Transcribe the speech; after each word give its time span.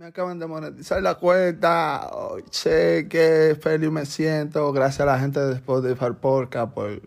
Me 0.00 0.06
acaban 0.06 0.38
de 0.38 0.46
monetizar 0.46 1.02
la 1.02 1.16
cuenta. 1.16 2.08
Oh, 2.14 2.38
sé 2.50 3.06
que 3.10 3.54
feliz 3.60 3.90
me 3.90 4.06
siento. 4.06 4.72
Gracias 4.72 5.02
a 5.02 5.04
la 5.04 5.20
gente 5.20 5.40
de 5.40 5.56
Spotify 5.56 6.06
Porca 6.18 6.70
por 6.70 7.02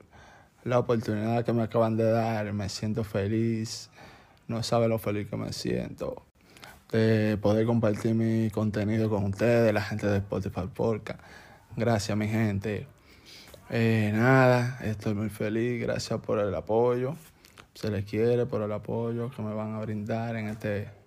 la 0.63 0.77
oportunidad 0.77 1.43
que 1.43 1.53
me 1.53 1.63
acaban 1.63 1.97
de 1.97 2.03
dar. 2.03 2.53
Me 2.53 2.69
siento 2.69 3.03
feliz. 3.03 3.89
No 4.47 4.61
sabe 4.61 4.87
lo 4.87 4.99
feliz 4.99 5.27
que 5.27 5.35
me 5.37 5.51
siento. 5.53 6.23
De 6.91 7.39
poder 7.41 7.65
compartir 7.65 8.13
mi 8.13 8.51
contenido 8.51 9.09
con 9.09 9.23
ustedes, 9.23 9.73
la 9.73 9.81
gente 9.81 10.05
de 10.05 10.17
Spotify 10.17 10.69
Porca. 10.71 11.17
Gracias, 11.75 12.15
mi 12.15 12.27
gente. 12.27 12.85
Eh, 13.71 14.11
nada, 14.13 14.77
estoy 14.83 15.15
muy 15.15 15.29
feliz. 15.29 15.81
Gracias 15.81 16.19
por 16.19 16.37
el 16.37 16.53
apoyo. 16.53 17.15
Se 17.73 17.89
les 17.89 18.05
quiere 18.05 18.45
por 18.45 18.61
el 18.61 18.71
apoyo 18.71 19.31
que 19.31 19.41
me 19.41 19.55
van 19.55 19.73
a 19.73 19.79
brindar 19.79 20.35
en 20.35 20.49
este 20.49 21.01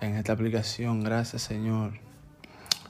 en 0.00 0.16
esta 0.16 0.32
aplicación. 0.32 1.02
Gracias, 1.02 1.42
Señor. 1.42 2.05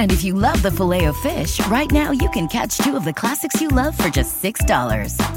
And 0.00 0.10
if 0.12 0.24
you 0.24 0.32
love 0.32 0.62
the 0.62 0.70
filet 0.70 1.04
of 1.04 1.16
fish, 1.18 1.60
right 1.66 1.90
now 1.92 2.10
you 2.10 2.30
can 2.30 2.48
catch 2.48 2.78
two 2.78 2.96
of 2.96 3.04
the 3.04 3.12
classics 3.12 3.60
you 3.60 3.68
love 3.68 3.94
for 3.98 4.08
just 4.08 4.42
$6. 4.42 4.64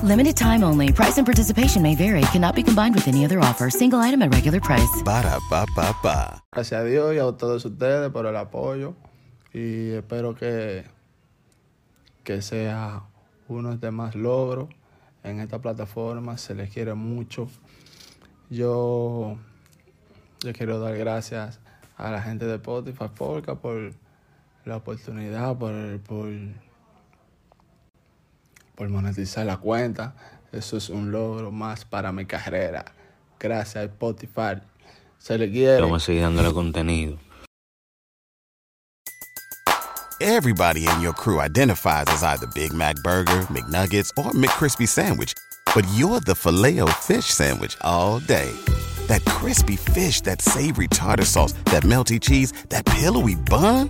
Limited 0.01 0.37
time 0.37 0.63
only. 0.63 0.89
Price 0.89 1.17
and 1.17 1.27
participation 1.27 1.81
may 1.81 1.95
vary. 1.95 2.21
Cannot 2.31 2.55
be 2.55 2.63
combined 2.63 2.95
with 2.95 3.09
any 3.09 3.25
other 3.25 3.41
offer. 3.41 3.69
Single 3.69 3.99
item 3.99 4.21
at 4.21 4.33
regular 4.33 4.61
price. 4.61 5.03
Ba 5.03 5.21
da 5.21 5.37
ba 5.49 5.65
ba 5.75 5.93
ba. 6.01 6.41
Gracias 6.53 6.79
a 6.79 6.85
Dios 6.85 7.13
y 7.13 7.19
a 7.19 7.29
todos 7.33 7.65
ustedes 7.65 8.09
por 8.13 8.25
el 8.25 8.37
apoyo. 8.37 8.95
Y 9.53 9.89
espero 9.97 10.33
que, 10.33 10.85
que 12.23 12.41
sea 12.41 13.03
uno 13.49 13.75
de 13.75 13.91
más 13.91 14.15
logros 14.15 14.69
en 15.25 15.41
esta 15.41 15.59
plataforma. 15.59 16.37
Se 16.37 16.55
les 16.55 16.69
quiere 16.69 16.93
mucho. 16.93 17.49
Yo, 18.49 19.35
yo 20.39 20.53
quiero 20.53 20.79
dar 20.79 20.97
gracias 20.97 21.59
a 21.97 22.11
la 22.11 22.21
gente 22.21 22.45
de 22.45 22.55
Spotify 22.55 23.09
Polka 23.13 23.55
por 23.55 23.91
la 24.65 24.77
oportunidad, 24.77 25.57
por, 25.57 25.99
por, 26.01 26.29
por 28.75 28.89
monetizar 28.89 29.45
la 29.45 29.57
cuenta. 29.57 30.15
Eso 30.51 30.77
es 30.77 30.89
un 30.89 31.11
logro 31.11 31.51
más 31.51 31.83
para 31.85 32.11
mi 32.11 32.25
carrera. 32.25 32.85
Gracias 33.39 33.75
a 33.75 33.83
Spotify. 33.83 34.61
Se 35.17 35.37
le 35.37 35.49
quiere. 35.51 35.81
Vamos 35.81 36.03
a 36.03 36.05
seguir 36.05 36.21
dándole 36.21 36.53
contenido. 36.53 37.17
Everybody 40.21 40.87
in 40.87 41.01
your 41.01 41.11
crew 41.13 41.41
identifies 41.41 42.05
as 42.07 42.23
either 42.23 42.47
Big 42.53 42.71
Mac 42.71 42.95
Burger, 43.03 43.45
McNuggets, 43.49 44.09
or 44.17 44.31
McCrispy 44.31 44.87
Sandwich. 44.87 45.33
But 45.75 45.85
you're 45.95 46.21
the 46.21 46.35
filet 46.35 46.79
fish 47.01 47.25
Sandwich 47.25 47.75
all 47.81 48.19
day. 48.19 48.51
That 49.07 49.25
crispy 49.25 49.75
fish, 49.75 50.21
that 50.21 50.41
savory 50.41 50.87
tartar 50.87 51.25
sauce, 51.25 51.53
that 51.65 51.83
melty 51.83 52.21
cheese, 52.21 52.53
that 52.69 52.85
pillowy 52.85 53.35
bun. 53.35 53.89